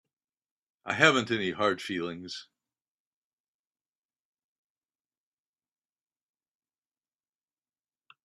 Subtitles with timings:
[0.83, 2.47] I haven't any hard feelings.